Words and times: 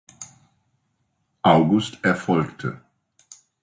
August 1.43 2.03
erfolgte. 2.03 2.81